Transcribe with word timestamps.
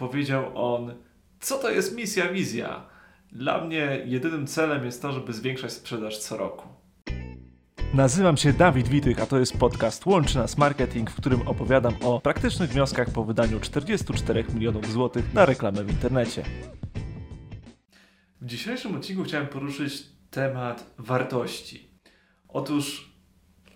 powiedział 0.00 0.74
on: 0.74 0.94
Co 1.40 1.58
to 1.58 1.70
jest 1.70 1.96
misja, 1.96 2.32
wizja? 2.32 2.86
Dla 3.32 3.64
mnie 3.64 4.02
jedynym 4.06 4.46
celem 4.46 4.84
jest 4.84 5.02
to, 5.02 5.12
żeby 5.12 5.32
zwiększać 5.32 5.72
sprzedaż 5.72 6.18
co 6.18 6.36
roku. 6.36 6.68
Nazywam 7.94 8.36
się 8.36 8.52
Dawid 8.52 8.88
Witych, 8.88 9.20
a 9.20 9.26
to 9.26 9.38
jest 9.38 9.58
podcast 9.58 10.06
Łączy 10.06 10.38
Nas 10.38 10.58
Marketing, 10.58 11.10
w 11.10 11.16
którym 11.16 11.48
opowiadam 11.48 11.94
o 12.02 12.20
praktycznych 12.20 12.70
wnioskach 12.70 13.10
po 13.10 13.24
wydaniu 13.24 13.60
44 13.60 14.44
milionów 14.54 14.92
złotych 14.92 15.34
na 15.34 15.46
reklamę 15.46 15.84
w 15.84 15.90
internecie. 15.90 16.42
W 18.40 18.46
dzisiejszym 18.46 18.96
odcinku 18.96 19.22
chciałem 19.24 19.46
poruszyć 19.46 20.02
temat 20.30 20.94
wartości. 20.98 21.88
Otóż 22.48 23.14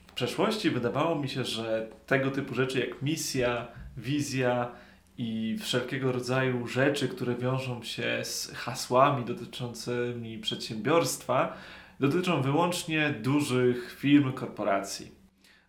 w 0.07 0.13
przeszłości 0.13 0.71
wydawało 0.71 1.15
mi 1.15 1.29
się, 1.29 1.45
że 1.45 1.89
tego 2.07 2.31
typu 2.31 2.55
rzeczy 2.55 2.81
jak 2.81 3.03
misja, 3.03 3.69
wizja 3.97 4.73
i 5.19 5.59
wszelkiego 5.61 6.13
rodzaju 6.13 6.67
rzeczy, 6.67 7.09
które 7.09 7.35
wiążą 7.35 7.83
się 7.83 8.21
z 8.25 8.53
hasłami 8.55 9.25
dotyczącymi 9.25 10.39
przedsiębiorstwa, 10.39 11.57
dotyczą 12.01 12.43
wyłącznie 12.43 13.11
dużych 13.11 13.97
firm, 13.99 14.33
korporacji. 14.33 15.13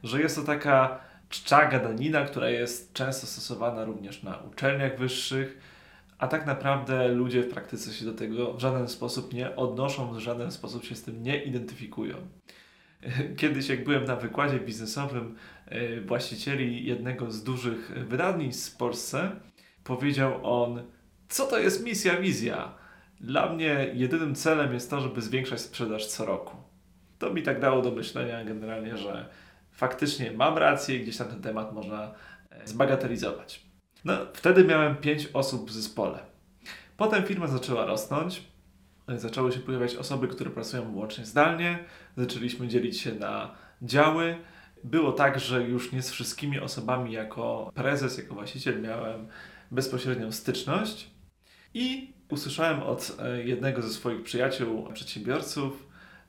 Że 0.03 0.21
jest 0.21 0.35
to 0.35 0.43
taka 0.43 0.99
czcza 1.29 1.65
gadanina, 1.65 2.25
która 2.25 2.49
jest 2.49 2.93
często 2.93 3.27
stosowana 3.27 3.85
również 3.85 4.23
na 4.23 4.37
uczelniach 4.37 4.97
wyższych, 4.99 5.57
a 6.17 6.27
tak 6.27 6.45
naprawdę 6.45 7.07
ludzie 7.07 7.41
w 7.41 7.49
praktyce 7.49 7.93
się 7.93 8.05
do 8.05 8.13
tego 8.13 8.53
w 8.53 8.59
żaden 8.59 8.87
sposób 8.87 9.33
nie 9.33 9.55
odnoszą, 9.55 10.13
w 10.13 10.19
żaden 10.19 10.51
sposób 10.51 10.85
się 10.85 10.95
z 10.95 11.03
tym 11.03 11.23
nie 11.23 11.43
identyfikują. 11.43 12.15
Kiedyś, 13.37 13.69
jak 13.69 13.83
byłem 13.83 14.05
na 14.05 14.15
wykładzie 14.15 14.59
biznesowym 14.59 15.35
e, 15.65 16.01
właścicieli 16.01 16.85
jednego 16.85 17.31
z 17.31 17.43
dużych 17.43 17.91
wydawnictw 18.07 18.73
w 18.73 18.77
Polsce, 18.77 19.31
powiedział 19.83 20.63
on: 20.63 20.83
Co 21.29 21.47
to 21.47 21.59
jest 21.59 21.83
misja, 21.83 22.17
wizja? 22.17 22.73
Dla 23.19 23.53
mnie 23.53 23.91
jedynym 23.93 24.35
celem 24.35 24.73
jest 24.73 24.89
to, 24.89 25.01
żeby 25.01 25.21
zwiększać 25.21 25.61
sprzedaż 25.61 26.05
co 26.05 26.25
roku. 26.25 26.57
To 27.19 27.33
mi 27.33 27.43
tak 27.43 27.59
dało 27.59 27.81
do 27.81 27.91
myślenia 27.91 28.43
generalnie, 28.43 28.97
że 28.97 29.29
faktycznie 29.71 30.31
mam 30.31 30.57
rację, 30.57 30.99
gdzieś 30.99 31.17
tam 31.17 31.27
ten 31.27 31.41
temat 31.41 31.73
można 31.73 32.13
e, 32.49 32.67
zbagatelizować. 32.67 33.65
No, 34.05 34.13
wtedy 34.33 34.63
miałem 34.63 34.95
pięć 34.95 35.29
osób 35.33 35.69
w 35.69 35.73
zespole. 35.73 36.19
Potem 36.97 37.23
firma 37.23 37.47
zaczęła 37.47 37.85
rosnąć, 37.85 38.43
zaczęły 39.07 39.51
się 39.51 39.59
pojawiać 39.59 39.95
osoby, 39.95 40.27
które 40.27 40.49
pracują 40.49 40.91
wyłącznie 40.91 41.25
zdalnie, 41.25 41.79
zaczęliśmy 42.17 42.67
dzielić 42.67 43.01
się 43.01 43.15
na 43.15 43.55
działy. 43.81 44.37
Było 44.83 45.11
tak, 45.11 45.39
że 45.39 45.63
już 45.63 45.91
nie 45.91 46.01
z 46.01 46.11
wszystkimi 46.11 46.59
osobami 46.59 47.11
jako 47.11 47.71
prezes, 47.75 48.17
jako 48.17 48.35
właściciel 48.35 48.81
miałem 48.81 49.27
bezpośrednią 49.71 50.31
styczność 50.31 51.09
i 51.73 52.13
usłyszałem 52.29 52.83
od 52.83 53.17
e, 53.19 53.43
jednego 53.43 53.81
ze 53.81 53.89
swoich 53.89 54.23
przyjaciół, 54.23 54.93
przedsiębiorców, 54.93 55.87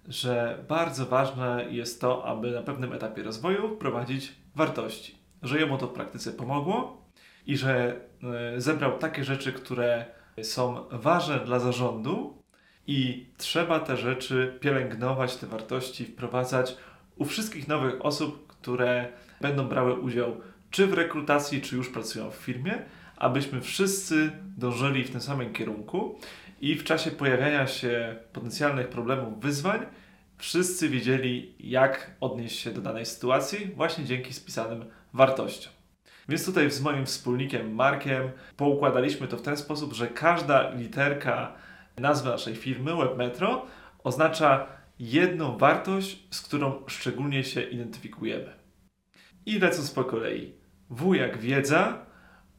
że 0.08 0.64
bardzo 0.68 1.06
ważne 1.06 1.66
jest 1.70 2.00
to, 2.00 2.24
aby 2.24 2.50
na 2.50 2.62
pewnym 2.62 2.92
etapie 2.92 3.22
rozwoju 3.22 3.76
wprowadzić 3.76 4.32
wartości, 4.54 5.18
że 5.42 5.58
jemu 5.58 5.78
to 5.78 5.86
w 5.86 5.92
praktyce 5.92 6.32
pomogło 6.32 7.06
i 7.46 7.56
że 7.56 8.00
e, 8.54 8.60
zebrał 8.60 8.98
takie 8.98 9.24
rzeczy, 9.24 9.52
które 9.52 10.04
są 10.42 10.84
ważne 10.90 11.40
dla 11.40 11.58
zarządu 11.58 12.35
i 12.86 13.26
trzeba 13.36 13.80
te 13.80 13.96
rzeczy 13.96 14.58
pielęgnować, 14.60 15.36
te 15.36 15.46
wartości 15.46 16.04
wprowadzać 16.04 16.76
u 17.16 17.24
wszystkich 17.24 17.68
nowych 17.68 18.04
osób, 18.04 18.46
które 18.46 19.08
będą 19.40 19.68
brały 19.68 20.00
udział 20.00 20.36
czy 20.70 20.86
w 20.86 20.94
rekrutacji, 20.94 21.60
czy 21.60 21.76
już 21.76 21.88
pracują 21.88 22.30
w 22.30 22.34
firmie, 22.34 22.78
abyśmy 23.16 23.60
wszyscy 23.60 24.30
dążyli 24.56 25.04
w 25.04 25.10
tym 25.10 25.20
samym 25.20 25.52
kierunku 25.52 26.18
i 26.60 26.74
w 26.74 26.84
czasie 26.84 27.10
pojawiania 27.10 27.66
się 27.66 28.16
potencjalnych 28.32 28.88
problemów, 28.88 29.40
wyzwań, 29.40 29.86
wszyscy 30.38 30.88
wiedzieli, 30.88 31.54
jak 31.60 32.10
odnieść 32.20 32.58
się 32.58 32.70
do 32.70 32.80
danej 32.80 33.06
sytuacji, 33.06 33.66
właśnie 33.76 34.04
dzięki 34.04 34.32
spisanym 34.32 34.84
wartościom. 35.12 35.72
Więc 36.28 36.44
tutaj 36.44 36.70
z 36.70 36.80
moim 36.80 37.06
wspólnikiem 37.06 37.74
Markiem 37.74 38.30
poukładaliśmy 38.56 39.28
to 39.28 39.36
w 39.36 39.42
ten 39.42 39.56
sposób, 39.56 39.92
że 39.92 40.06
każda 40.06 40.70
literka 40.70 41.52
nazwy 41.98 42.30
naszej 42.30 42.54
firmy 42.54 42.96
WebMetro 42.96 43.66
oznacza 44.04 44.66
jedną 44.98 45.58
wartość, 45.58 46.18
z 46.30 46.42
którą 46.42 46.82
szczególnie 46.86 47.44
się 47.44 47.62
identyfikujemy. 47.62 48.52
I 49.46 49.58
lecąc 49.58 49.90
po 49.90 50.04
kolei. 50.04 50.54
W 50.90 51.14
jak 51.14 51.38
wiedza, 51.38 52.06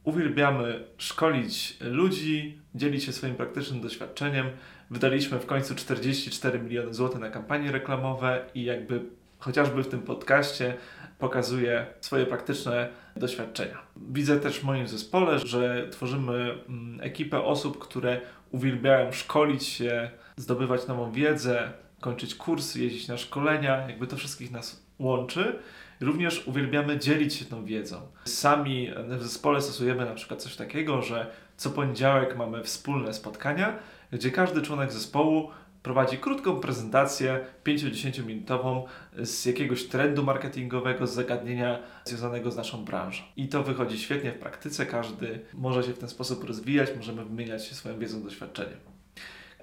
uwielbiamy 0.04 0.84
szkolić 0.96 1.76
ludzi, 1.80 2.60
dzielić 2.74 3.04
się 3.04 3.12
swoim 3.12 3.34
praktycznym 3.34 3.80
doświadczeniem. 3.80 4.46
Wydaliśmy 4.90 5.38
w 5.38 5.46
końcu 5.46 5.74
44 5.74 6.58
miliony 6.58 6.94
złotych 6.94 7.20
na 7.20 7.30
kampanie 7.30 7.72
reklamowe 7.72 8.44
i 8.54 8.64
jakby 8.64 9.00
chociażby 9.38 9.82
w 9.82 9.88
tym 9.88 10.02
podcaście 10.02 10.74
pokazuje 11.18 11.86
swoje 12.00 12.26
praktyczne 12.26 12.88
doświadczenia. 13.16 13.78
Widzę 13.96 14.40
też 14.40 14.60
w 14.60 14.64
moim 14.64 14.88
zespole, 14.88 15.38
że 15.38 15.88
tworzymy 15.90 16.54
mm, 16.68 17.00
ekipę 17.02 17.44
osób, 17.44 17.78
które 17.78 18.20
uwielbiają 18.50 19.12
szkolić 19.12 19.66
się, 19.66 20.10
zdobywać 20.36 20.86
nową 20.86 21.12
wiedzę, 21.12 21.72
kończyć 22.00 22.34
kursy, 22.34 22.80
jeździć 22.80 23.08
na 23.08 23.16
szkolenia, 23.16 23.88
jakby 23.88 24.06
to 24.06 24.16
wszystkich 24.16 24.50
nas 24.50 24.82
łączy. 24.98 25.58
Również 26.00 26.46
uwielbiamy 26.46 26.98
dzielić 26.98 27.34
się 27.34 27.44
tą 27.44 27.64
wiedzą. 27.64 28.00
Sami 28.24 28.90
w 29.08 29.22
zespole 29.22 29.60
stosujemy 29.60 30.04
na 30.04 30.14
przykład 30.14 30.42
coś 30.42 30.56
takiego, 30.56 31.02
że 31.02 31.30
co 31.56 31.70
poniedziałek 31.70 32.36
mamy 32.36 32.64
wspólne 32.64 33.14
spotkania, 33.14 33.78
gdzie 34.12 34.30
każdy 34.30 34.62
członek 34.62 34.92
zespołu 34.92 35.50
prowadzi 35.82 36.18
krótką 36.18 36.60
prezentację 36.60 37.40
5-10 37.64 38.26
minutową 38.26 38.86
z 39.18 39.46
jakiegoś 39.46 39.84
trendu 39.84 40.24
marketingowego, 40.24 41.06
z 41.06 41.14
zagadnienia 41.14 41.78
związanego 42.04 42.50
z 42.50 42.56
naszą 42.56 42.84
branżą. 42.84 43.22
I 43.36 43.48
to 43.48 43.62
wychodzi 43.62 43.98
świetnie 43.98 44.32
w 44.32 44.38
praktyce, 44.38 44.86
każdy 44.86 45.40
może 45.54 45.82
się 45.82 45.92
w 45.92 45.98
ten 45.98 46.08
sposób 46.08 46.44
rozwijać, 46.44 46.88
możemy 46.96 47.24
wymieniać 47.24 47.66
się 47.66 47.74
swoją 47.74 47.98
wiedzą, 47.98 48.22
doświadczeniem. 48.22 48.78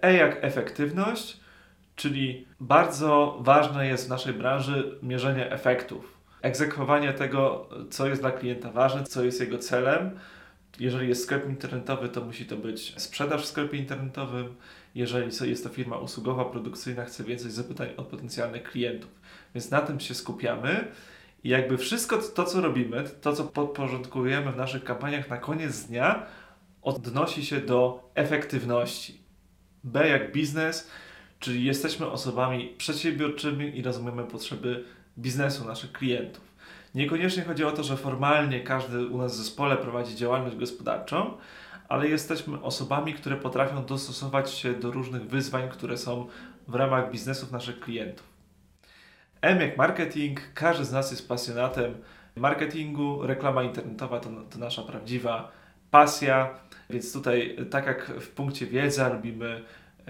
E 0.02 0.14
jak 0.14 0.44
efektywność, 0.44 1.40
czyli 1.96 2.48
bardzo 2.60 3.38
ważne 3.42 3.88
jest 3.88 4.06
w 4.06 4.10
naszej 4.10 4.34
branży 4.34 5.00
mierzenie 5.04 5.52
efektów. 5.52 6.18
Egzekwowanie 6.42 7.14
tego, 7.14 7.70
co 7.90 8.08
jest 8.08 8.22
dla 8.22 8.32
klienta 8.32 8.72
ważne, 8.72 9.04
co 9.04 9.24
jest 9.24 9.40
jego 9.40 9.58
celem. 9.58 10.20
Jeżeli 10.80 11.10
jest 11.10 11.24
sklep 11.24 11.50
internetowy, 11.50 12.10
to 12.10 12.22
musi 12.22 12.46
to 12.46 12.58
być 12.58 12.94
sprzedaż 12.98 13.44
w 13.44 13.46
sklepie 13.46 13.78
internetowym 13.78 14.56
jeżeli 14.96 15.50
jest 15.50 15.64
to 15.64 15.70
firma 15.70 15.98
usługowa, 15.98 16.46
produkcyjna, 16.46 17.06
chce 17.06 17.24
więcej 17.24 17.52
zapytań 17.52 17.90
od 17.98 18.08
potencjalnych 18.08 18.64
klientów. 18.64 19.10
Więc 19.56 19.72
na 19.72 19.82
tym 19.82 20.00
się 20.00 20.14
skupiamy. 20.14 20.88
I 21.44 21.50
jakby 21.50 21.78
wszystko 21.78 22.18
to, 22.18 22.44
co 22.44 22.62
robimy, 22.62 23.04
to, 23.22 23.34
co 23.34 23.44
podporządkujemy 23.44 24.52
w 24.52 24.58
naszych 24.58 24.84
kampaniach 24.84 25.30
na 25.30 25.38
koniec 25.38 25.84
dnia, 25.84 26.26
odnosi 26.82 27.46
się 27.46 27.62
do 27.62 28.10
efektywności. 28.16 29.20
B 29.84 30.08
jak 30.08 30.32
biznes, 30.32 30.90
czyli 31.40 31.66
jesteśmy 31.66 32.08
osobami 32.08 32.74
przedsiębiorczymi 32.78 33.78
i 33.78 33.82
rozumiemy 33.82 34.24
potrzeby 34.24 34.84
biznesu 35.18 35.66
naszych 35.66 35.92
klientów. 35.92 36.55
Niekoniecznie 36.96 37.44
chodzi 37.44 37.64
o 37.64 37.72
to, 37.72 37.84
że 37.84 37.98
formalnie 37.98 38.60
każdy 38.60 39.08
u 39.08 39.18
nas 39.18 39.34
w 39.34 39.38
zespole 39.38 39.78
prowadzi 39.78 40.16
działalność 40.16 40.56
gospodarczą, 40.56 41.38
ale 41.90 42.08
jesteśmy 42.08 42.62
osobami, 42.62 43.14
które 43.14 43.36
potrafią 43.36 43.86
dostosować 43.86 44.52
się 44.52 44.74
do 44.74 44.92
różnych 44.92 45.28
wyzwań, 45.28 45.70
które 45.70 45.98
są 45.98 46.28
w 46.68 46.76
ramach 46.76 47.12
biznesów 47.12 47.52
naszych 47.52 47.80
klientów. 47.80 48.28
M 49.42 49.62
jak 49.62 49.78
marketing, 49.78 50.40
każdy 50.54 50.86
z 50.86 50.92
nas 50.92 51.12
jest 51.12 51.28
pasjonatem 51.28 51.96
marketingu, 52.36 53.22
reklama 53.22 53.64
internetowa 53.64 54.20
to, 54.20 54.30
to 54.50 54.60
nasza 54.60 54.82
prawdziwa 54.82 55.52
pasja, 55.92 56.50
więc 56.90 57.14
tutaj 57.14 57.58
tak 57.70 57.86
jak 57.86 58.12
w 58.20 58.30
punkcie 58.30 58.66
wiedza 58.66 59.10
lubimy 59.10 59.64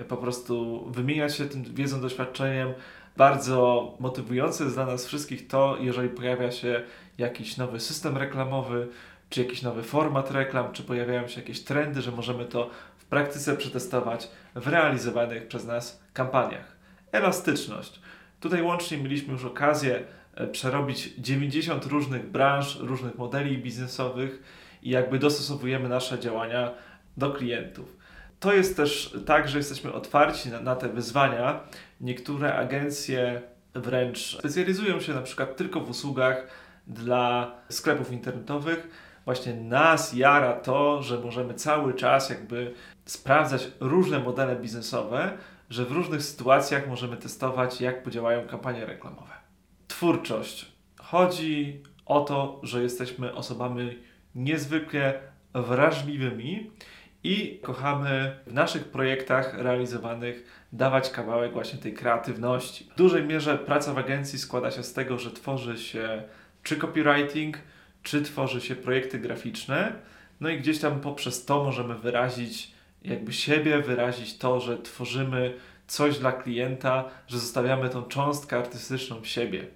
po 0.08 0.18
prostu 0.18 0.86
wymieniać 0.92 1.36
się 1.36 1.46
tym 1.46 1.64
wiedzą, 1.64 2.02
doświadczeniem, 2.02 2.74
bardzo 3.18 3.92
motywujące 4.00 4.64
jest 4.64 4.76
dla 4.76 4.86
nas 4.86 5.06
wszystkich 5.06 5.48
to, 5.48 5.78
jeżeli 5.80 6.10
pojawia 6.10 6.52
się 6.52 6.84
jakiś 7.18 7.58
nowy 7.58 7.80
system 7.80 8.18
reklamowy, 8.18 8.88
czy 9.30 9.44
jakiś 9.44 9.62
nowy 9.62 9.84
format 9.84 10.32
reklam, 10.32 10.72
czy 10.72 10.84
pojawiają 10.84 11.28
się 11.28 11.42
jakieś 11.42 11.64
trendy, 11.64 12.02
że 12.02 12.12
możemy 12.12 12.46
to 12.46 12.70
w 12.98 13.06
praktyce 13.06 13.58
przetestować 13.58 14.30
w 14.56 14.68
realizowanych 14.68 15.48
przez 15.48 15.66
nas 15.66 16.04
kampaniach. 16.14 16.76
Elastyczność. 17.12 18.00
Tutaj 18.40 18.62
łącznie 18.62 18.98
mieliśmy 18.98 19.34
już 19.34 19.46
okazję 19.46 20.04
e, 20.36 20.48
przerobić 20.48 21.14
90 21.18 21.86
różnych 21.86 22.32
branż, 22.32 22.80
różnych 22.80 23.18
modeli 23.18 23.58
biznesowych 23.58 24.44
i 24.84 24.90
jakby 24.90 25.20
dostosowujemy 25.20 25.90
nasze 25.90 26.20
działania 26.20 26.72
do 27.18 27.32
klientów. 27.32 28.05
To 28.46 28.54
jest 28.54 28.78
też 28.78 29.16
tak, 29.26 29.48
że 29.48 29.58
jesteśmy 29.58 29.94
otwarci 29.94 30.50
na, 30.50 30.62
na 30.62 30.76
te 30.76 30.90
wyzwania. 30.90 31.60
Niektóre 32.02 32.56
agencje 32.56 33.42
wręcz 33.74 34.38
specjalizują 34.38 35.00
się 35.00 35.14
na 35.14 35.22
przykład 35.22 35.58
tylko 35.58 35.82
w 35.82 35.90
usługach 35.90 36.48
dla 36.88 37.52
sklepów 37.70 38.12
internetowych, 38.12 38.90
właśnie 39.26 39.54
nas 39.54 40.14
jara 40.14 40.54
to, 40.54 41.04
że 41.04 41.20
możemy 41.20 41.54
cały 41.54 41.94
czas 41.94 42.30
jakby 42.30 42.74
sprawdzać 43.06 43.68
różne 43.80 44.20
modele 44.20 44.56
biznesowe, 44.56 45.38
że 45.70 45.86
w 45.86 45.92
różnych 45.92 46.24
sytuacjach 46.24 46.88
możemy 46.88 47.18
testować, 47.18 47.82
jak 47.82 48.04
podziałają 48.04 48.48
kampanie 48.48 48.86
reklamowe. 48.86 49.34
Twórczość. 49.88 50.72
Chodzi 50.98 51.84
o 52.06 52.22
to, 52.22 52.60
że 52.64 52.84
jesteśmy 52.84 53.34
osobami 53.34 54.00
niezwykle 54.36 55.20
wrażliwymi 55.54 56.72
i 57.26 57.60
kochamy 57.62 58.36
w 58.48 58.54
naszych 58.54 58.84
projektach 58.84 59.54
realizowanych 59.58 60.66
dawać 60.74 61.10
kawałek 61.10 61.54
właśnie 61.54 61.80
tej 61.80 61.94
kreatywności. 61.94 62.90
W 62.94 62.98
dużej 62.98 63.24
mierze 63.24 63.58
praca 63.58 63.94
w 63.94 63.98
agencji 63.98 64.40
składa 64.40 64.72
się 64.72 64.84
z 64.84 64.94
tego, 64.94 65.20
że 65.20 65.32
tworzy 65.32 65.78
się 65.78 66.24
czy 66.64 66.78
copywriting, 66.78 67.58
czy 68.04 68.22
tworzy 68.22 68.62
się 68.62 68.76
projekty 68.76 69.20
graficzne, 69.20 69.92
no 70.42 70.50
i 70.50 70.60
gdzieś 70.60 70.80
tam 70.80 71.02
poprzez 71.02 71.46
to 71.46 71.64
możemy 71.64 71.96
wyrazić 71.96 72.72
jakby 73.04 73.34
siebie, 73.34 73.82
wyrazić 73.82 74.38
to, 74.38 74.60
że 74.60 74.78
tworzymy 74.78 75.54
coś 75.88 76.20
dla 76.20 76.32
klienta, 76.32 77.06
że 77.28 77.40
zostawiamy 77.40 77.90
tą 77.90 78.04
cząstkę 78.04 78.58
artystyczną 78.58 79.24
siebie. 79.24 79.68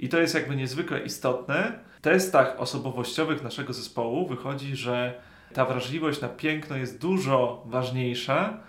I 0.00 0.08
to 0.08 0.20
jest 0.20 0.34
jakby 0.34 0.56
niezwykle 0.56 1.00
istotne. 1.00 1.78
W 1.98 2.00
testach 2.00 2.60
osobowościowych 2.60 3.42
naszego 3.42 3.72
zespołu 3.72 4.26
wychodzi, 4.26 4.76
że 4.76 5.20
ta 5.56 5.64
wrażliwość 5.64 6.20
na 6.20 6.28
piękno 6.28 6.76
jest 6.76 7.00
dużo 7.00 7.62
ważniejsza 7.66 8.60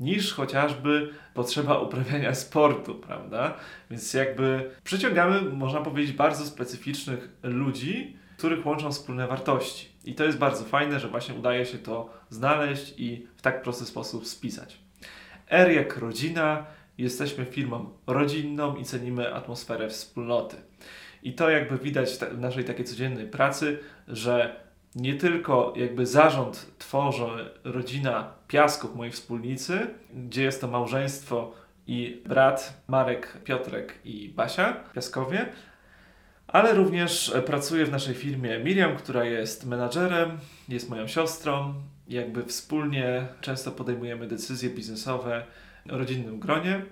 niż 0.00 0.34
chociażby 0.34 1.10
potrzeba 1.34 1.78
uprawiania 1.78 2.34
sportu, 2.34 2.94
prawda? 2.94 3.54
Więc 3.90 4.14
jakby 4.14 4.70
przyciągamy, 4.84 5.40
można 5.40 5.80
powiedzieć, 5.80 6.16
bardzo 6.16 6.46
specyficznych 6.46 7.28
ludzi, 7.42 8.16
których 8.38 8.66
łączą 8.66 8.92
wspólne 8.92 9.26
wartości. 9.26 9.88
I 10.04 10.14
to 10.14 10.24
jest 10.24 10.38
bardzo 10.38 10.64
fajne, 10.64 11.00
że 11.00 11.08
właśnie 11.08 11.34
udaje 11.34 11.66
się 11.66 11.78
to 11.78 12.10
znaleźć 12.30 12.94
i 12.96 13.26
w 13.36 13.42
tak 13.42 13.62
prosty 13.62 13.84
sposób 13.84 14.26
spisać. 14.26 14.78
R 15.48 15.70
jak 15.70 15.96
rodzina, 15.96 16.66
jesteśmy 16.98 17.44
firmą 17.44 17.90
rodzinną 18.06 18.76
i 18.76 18.84
cenimy 18.84 19.34
atmosferę 19.34 19.88
wspólnoty. 19.88 20.56
I 21.22 21.32
to 21.32 21.50
jakby 21.50 21.78
widać 21.78 22.10
w 22.10 22.40
naszej 22.40 22.64
takiej 22.64 22.84
codziennej 22.84 23.26
pracy, 23.26 23.78
że 24.08 24.63
nie 24.94 25.14
tylko 25.14 25.72
jakby 25.76 26.06
zarząd 26.06 26.66
tworzy 26.78 27.50
rodzina 27.64 28.32
Piasków, 28.48 28.96
mojej 28.96 29.12
wspólnicy, 29.12 29.86
gdzie 30.14 30.42
jest 30.42 30.60
to 30.60 30.68
małżeństwo 30.68 31.52
i 31.86 32.22
brat 32.26 32.82
Marek, 32.88 33.38
Piotrek 33.44 33.98
i 34.04 34.28
Basia 34.28 34.72
Piaskowie, 34.94 35.46
ale 36.46 36.74
również 36.74 37.34
pracuję 37.46 37.86
w 37.86 37.92
naszej 37.92 38.14
firmie 38.14 38.58
Miriam, 38.58 38.96
która 38.96 39.24
jest 39.24 39.66
menadżerem, 39.66 40.38
jest 40.68 40.90
moją 40.90 41.06
siostrą. 41.06 41.74
Jakby 42.08 42.44
wspólnie 42.44 43.26
często 43.40 43.70
podejmujemy 43.70 44.26
decyzje 44.26 44.70
biznesowe 44.70 45.44
w 45.86 45.92
rodzinnym 45.92 46.40
gronie, 46.40 46.82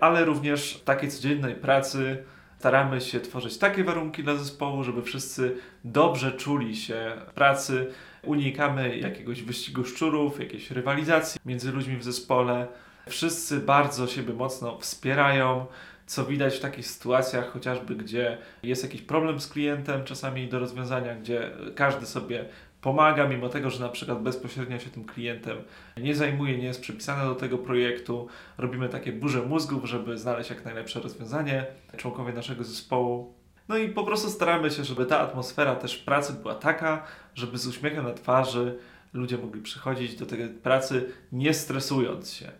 ale 0.00 0.24
również 0.24 0.74
w 0.74 0.84
takiej 0.84 1.10
codziennej 1.10 1.54
pracy 1.54 2.24
staramy 2.62 3.00
się 3.00 3.20
tworzyć 3.20 3.58
takie 3.58 3.84
warunki 3.84 4.22
dla 4.22 4.36
zespołu, 4.36 4.84
żeby 4.84 5.02
wszyscy 5.02 5.56
dobrze 5.84 6.32
czuli 6.32 6.76
się 6.76 7.12
w 7.28 7.32
pracy. 7.32 7.92
Unikamy 8.22 8.98
jakiegoś 8.98 9.42
wyścigu 9.42 9.84
szczurów, 9.84 10.40
jakiejś 10.40 10.70
rywalizacji 10.70 11.40
między 11.46 11.72
ludźmi 11.72 11.96
w 11.96 12.04
zespole. 12.04 12.66
Wszyscy 13.08 13.60
bardzo 13.60 14.06
siebie 14.06 14.34
mocno 14.34 14.78
wspierają, 14.78 15.66
co 16.06 16.24
widać 16.24 16.56
w 16.56 16.60
takich 16.60 16.86
sytuacjach, 16.86 17.52
chociażby 17.52 17.94
gdzie 17.96 18.38
jest 18.62 18.82
jakiś 18.82 19.02
problem 19.02 19.40
z 19.40 19.48
klientem, 19.48 20.04
czasami 20.04 20.48
do 20.48 20.58
rozwiązania, 20.58 21.14
gdzie 21.14 21.50
każdy 21.74 22.06
sobie 22.06 22.44
pomaga, 22.82 23.28
mimo 23.28 23.48
tego, 23.48 23.70
że 23.70 23.80
na 23.80 23.88
przykład 23.88 24.22
bezpośrednio 24.22 24.78
się 24.78 24.90
tym 24.90 25.04
klientem 25.04 25.56
nie 25.96 26.14
zajmuje, 26.14 26.58
nie 26.58 26.64
jest 26.64 26.80
przypisany 26.80 27.24
do 27.24 27.34
tego 27.34 27.58
projektu. 27.58 28.28
Robimy 28.58 28.88
takie 28.88 29.12
burze 29.12 29.42
mózgów, 29.42 29.84
żeby 29.84 30.18
znaleźć 30.18 30.50
jak 30.50 30.64
najlepsze 30.64 31.00
rozwiązanie, 31.00 31.66
członkowie 31.96 32.32
naszego 32.32 32.64
zespołu. 32.64 33.34
No 33.68 33.76
i 33.76 33.88
po 33.88 34.04
prostu 34.04 34.30
staramy 34.30 34.70
się, 34.70 34.84
żeby 34.84 35.06
ta 35.06 35.20
atmosfera 35.20 35.76
też 35.76 35.98
pracy 35.98 36.32
była 36.32 36.54
taka, 36.54 37.04
żeby 37.34 37.58
z 37.58 37.66
uśmiechem 37.66 38.04
na 38.04 38.12
twarzy 38.12 38.78
ludzie 39.12 39.38
mogli 39.38 39.62
przychodzić 39.62 40.16
do 40.16 40.26
tej 40.26 40.48
pracy 40.48 41.12
nie 41.32 41.54
stresując 41.54 42.32
się. 42.32 42.52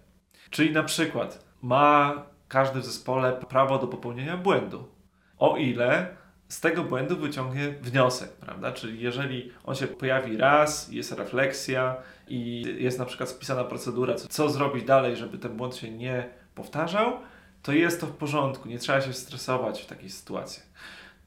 Czyli 0.50 0.72
na 0.72 0.82
przykład 0.82 1.44
ma 1.62 2.22
każdy 2.48 2.80
w 2.80 2.84
zespole 2.84 3.32
prawo 3.32 3.78
do 3.78 3.86
popełnienia 3.86 4.36
błędu. 4.36 4.88
O 5.38 5.56
ile 5.56 6.16
z 6.52 6.60
tego 6.60 6.84
błędu 6.84 7.16
wyciągnie 7.16 7.68
wniosek, 7.68 8.32
prawda? 8.32 8.72
Czyli 8.72 9.02
jeżeli 9.02 9.52
on 9.64 9.74
się 9.74 9.86
pojawi 9.86 10.36
raz, 10.36 10.92
jest 10.92 11.12
refleksja 11.12 11.96
i 12.28 12.64
jest 12.78 12.98
na 12.98 13.04
przykład 13.04 13.28
spisana 13.28 13.64
procedura, 13.64 14.14
co, 14.14 14.50
zrobić 14.50 14.84
dalej, 14.84 15.16
żeby 15.16 15.38
ten 15.38 15.56
błąd 15.56 15.76
się 15.76 15.90
nie 15.90 16.28
powtarzał, 16.54 17.12
to 17.62 17.72
jest 17.72 18.00
to 18.00 18.06
w 18.06 18.16
porządku, 18.16 18.68
nie 18.68 18.78
trzeba 18.78 19.00
się 19.00 19.12
stresować 19.12 19.82
w 19.82 19.86
takiej 19.86 20.10
sytuacji. 20.10 20.62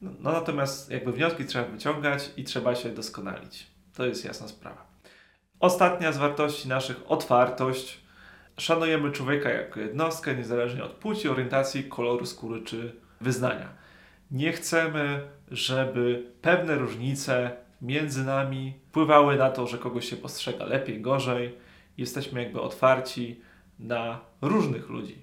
No, 0.02 0.10
no 0.20 0.32
natomiast 0.32 0.90
jakby 0.90 1.12
wnioski 1.12 1.44
trzeba 1.44 1.64
wyciągać 1.64 2.30
i 2.36 2.44
trzeba 2.44 2.74
się 2.74 2.88
doskonalić. 2.88 3.66
To 3.94 4.06
jest 4.06 4.24
jasna 4.24 4.48
sprawa. 4.48 4.86
Ostatnia 5.60 6.12
z 6.12 6.18
wartości 6.18 6.68
naszych 6.68 7.10
otwartość. 7.10 8.00
Szanujemy 8.58 9.12
człowieka 9.12 9.50
jako 9.50 9.80
jednostkę, 9.80 10.36
niezależnie 10.36 10.84
od 10.84 10.92
płci, 10.92 11.28
orientacji, 11.28 11.84
koloru 11.84 12.26
skóry 12.26 12.62
czy 12.62 12.96
wyznania 13.20 13.85
nie 14.30 14.52
chcemy, 14.52 15.20
żeby 15.50 16.32
pewne 16.42 16.74
różnice 16.74 17.50
między 17.82 18.24
nami 18.24 18.74
wpływały 18.88 19.36
na 19.36 19.50
to, 19.50 19.66
że 19.66 19.78
kogoś 19.78 20.08
się 20.10 20.16
postrzega 20.16 20.64
lepiej, 20.64 21.00
gorzej. 21.00 21.54
Jesteśmy 21.98 22.42
jakby 22.42 22.60
otwarci 22.60 23.40
na 23.78 24.20
różnych 24.42 24.88
ludzi. 24.88 25.22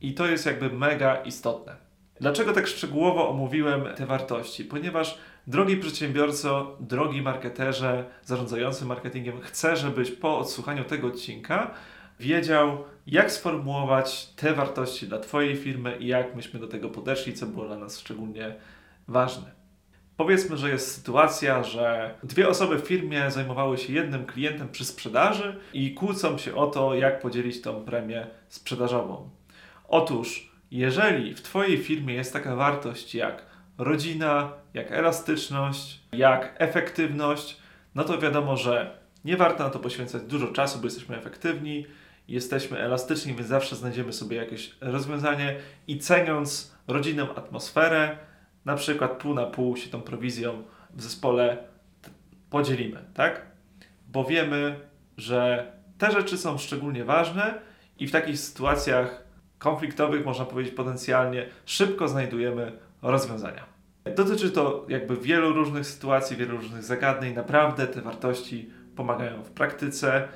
I 0.00 0.14
to 0.14 0.26
jest 0.26 0.46
jakby 0.46 0.70
mega 0.70 1.16
istotne. 1.16 1.76
Dlaczego 2.20 2.52
tak 2.52 2.66
szczegółowo 2.66 3.30
omówiłem 3.30 3.84
te 3.96 4.06
wartości? 4.06 4.64
Ponieważ 4.64 5.18
drogi 5.46 5.76
przedsiębiorco, 5.76 6.76
drogi 6.80 7.22
marketerze, 7.22 8.04
zarządzający 8.24 8.84
marketingiem, 8.84 9.40
chcę, 9.40 9.76
żebyś 9.76 10.10
po 10.10 10.38
odsłuchaniu 10.38 10.84
tego 10.84 11.08
odcinka 11.08 11.74
wiedział, 12.20 12.84
jak 13.06 13.32
sformułować 13.32 14.26
te 14.26 14.54
wartości 14.54 15.06
dla 15.06 15.18
Twojej 15.18 15.56
firmy 15.56 15.96
i 16.00 16.06
jak 16.06 16.34
myśmy 16.34 16.60
do 16.60 16.68
tego 16.68 16.88
podeszli, 16.88 17.34
co 17.34 17.46
było 17.46 17.66
dla 17.66 17.78
nas 17.78 17.98
szczególnie 17.98 18.54
ważne. 19.08 19.58
Powiedzmy, 20.16 20.56
że 20.56 20.70
jest 20.70 20.94
sytuacja, 20.94 21.62
że 21.62 22.14
dwie 22.22 22.48
osoby 22.48 22.78
w 22.78 22.86
firmie 22.86 23.30
zajmowały 23.30 23.78
się 23.78 23.92
jednym 23.92 24.26
klientem 24.26 24.68
przy 24.68 24.84
sprzedaży 24.84 25.56
i 25.72 25.94
kłócą 25.94 26.38
się 26.38 26.54
o 26.54 26.66
to, 26.66 26.94
jak 26.94 27.20
podzielić 27.20 27.62
tą 27.62 27.84
premię 27.84 28.26
sprzedażową. 28.48 29.30
Otóż, 29.88 30.52
jeżeli 30.70 31.34
w 31.34 31.42
Twojej 31.42 31.78
firmie 31.78 32.14
jest 32.14 32.32
taka 32.32 32.56
wartość 32.56 33.14
jak 33.14 33.42
rodzina, 33.78 34.52
jak 34.74 34.92
elastyczność, 34.92 36.00
jak 36.12 36.54
efektywność, 36.58 37.56
no 37.94 38.04
to 38.04 38.18
wiadomo, 38.18 38.56
że 38.56 38.98
nie 39.24 39.36
warto 39.36 39.64
na 39.64 39.70
to 39.70 39.78
poświęcać 39.78 40.22
dużo 40.22 40.48
czasu, 40.48 40.78
bo 40.78 40.84
jesteśmy 40.84 41.16
efektywni, 41.16 41.86
jesteśmy 42.28 42.78
elastyczni, 42.78 43.34
więc 43.34 43.48
zawsze 43.48 43.76
znajdziemy 43.76 44.12
sobie 44.12 44.36
jakieś 44.36 44.76
rozwiązanie 44.80 45.56
i 45.86 45.98
ceniąc 45.98 46.74
rodzinną 46.88 47.34
atmosferę, 47.34 48.18
na 48.64 48.76
przykład 48.76 49.12
pół 49.12 49.34
na 49.34 49.46
pół 49.46 49.76
się 49.76 49.90
tą 49.90 50.02
prowizją 50.02 50.62
w 50.94 51.02
zespole 51.02 51.56
podzielimy, 52.50 53.04
tak? 53.14 53.46
Bo 54.08 54.24
wiemy, 54.24 54.80
że 55.16 55.72
te 55.98 56.10
rzeczy 56.10 56.38
są 56.38 56.58
szczególnie 56.58 57.04
ważne 57.04 57.54
i 57.98 58.06
w 58.06 58.12
takich 58.12 58.38
sytuacjach 58.38 59.24
konfliktowych, 59.58 60.24
można 60.24 60.44
powiedzieć 60.44 60.74
potencjalnie, 60.74 61.46
szybko 61.66 62.08
znajdujemy 62.08 62.72
rozwiązania. 63.02 63.64
Dotyczy 64.16 64.50
to 64.50 64.86
jakby 64.88 65.16
wielu 65.16 65.52
różnych 65.52 65.86
sytuacji, 65.86 66.36
wielu 66.36 66.56
różnych 66.56 66.82
zagadnień. 66.82 67.34
Naprawdę 67.34 67.86
te 67.86 68.02
wartości 68.02 68.70
pomagają 68.96 69.42
w 69.42 69.50
praktyce. 69.50 70.28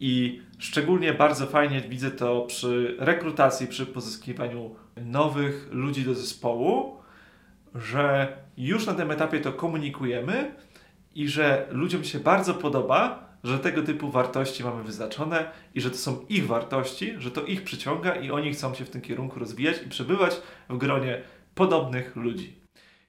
I 0.00 0.42
szczególnie 0.58 1.12
bardzo 1.12 1.46
fajnie 1.46 1.80
widzę 1.80 2.10
to 2.10 2.40
przy 2.40 2.96
rekrutacji, 2.98 3.66
przy 3.66 3.86
pozyskiwaniu 3.86 4.74
nowych 4.96 5.68
ludzi 5.70 6.04
do 6.04 6.14
zespołu, 6.14 6.96
że 7.74 8.36
już 8.56 8.86
na 8.86 8.94
tym 8.94 9.10
etapie 9.10 9.40
to 9.40 9.52
komunikujemy 9.52 10.54
i 11.14 11.28
że 11.28 11.66
ludziom 11.70 12.04
się 12.04 12.18
bardzo 12.20 12.54
podoba, 12.54 13.32
że 13.44 13.58
tego 13.58 13.82
typu 13.82 14.10
wartości 14.10 14.64
mamy 14.64 14.82
wyznaczone 14.82 15.50
i 15.74 15.80
że 15.80 15.90
to 15.90 15.96
są 15.96 16.26
ich 16.28 16.46
wartości, 16.46 17.14
że 17.18 17.30
to 17.30 17.44
ich 17.44 17.64
przyciąga 17.64 18.14
i 18.14 18.30
oni 18.30 18.52
chcą 18.52 18.74
się 18.74 18.84
w 18.84 18.90
tym 18.90 19.00
kierunku 19.00 19.40
rozwijać 19.40 19.76
i 19.86 19.88
przebywać 19.88 20.40
w 20.68 20.76
gronie 20.78 21.22
podobnych 21.54 22.16
ludzi. 22.16 22.62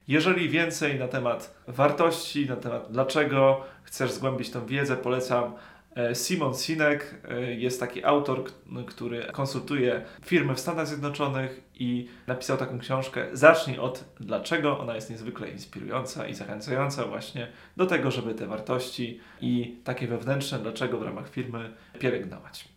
Jeżeli 0.08 0.50
więcej 0.50 1.00
na 1.00 1.08
temat 1.08 1.56
wartości, 1.68 2.46
na 2.46 2.56
temat 2.56 2.88
dlaczego 2.92 3.62
chcesz 3.84 4.12
zgłębić 4.12 4.50
tą 4.50 4.66
wiedzę, 4.66 4.98
polecam 4.98 5.54
Simon 6.14 6.54
Sinek 6.54 7.16
e, 7.30 7.54
jest 7.54 7.80
taki 7.80 8.06
autor, 8.06 8.44
który 8.88 9.26
konsultuje 9.32 10.06
firmy 10.26 10.56
w 10.56 10.60
Stanach 10.60 10.88
Zjednoczonych 10.88 11.62
i 11.76 12.08
napisał 12.28 12.58
taką 12.58 12.80
książkę 12.80 13.28
Zacznij 13.34 13.80
od 13.80 14.04
dlaczego. 14.20 14.80
Ona 14.80 14.96
jest 14.96 15.10
niezwykle 15.10 15.50
inspirująca 15.50 16.28
i 16.28 16.34
zachęcająca 16.34 17.06
właśnie 17.06 17.48
do 17.78 17.86
tego, 17.86 18.12
żeby 18.12 18.36
te 18.36 18.48
wartości 18.48 19.20
i 19.42 19.78
takie 19.84 20.08
wewnętrzne 20.08 20.60
dlaczego 20.60 20.98
w 20.98 21.04
ramach 21.04 21.30
firmy 21.30 21.74
pielęgnować. 22.00 22.68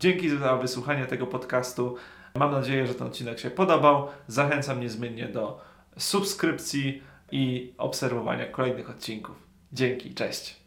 Dzięki 0.00 0.30
za 0.30 0.56
wysłuchanie 0.56 1.06
tego 1.06 1.26
podcastu. 1.26 1.96
Mam 2.34 2.52
nadzieję, 2.52 2.86
że 2.86 2.94
ten 2.94 3.06
odcinek 3.06 3.38
się 3.38 3.50
podobał. 3.50 4.08
Zachęcam 4.26 4.80
niezmiennie 4.80 5.28
do 5.28 5.60
subskrypcji 5.98 7.02
i 7.32 7.72
obserwowania 7.78 8.46
kolejnych 8.46 8.90
odcinków. 8.90 9.36
Dzięki, 9.72 10.14
cześć. 10.14 10.63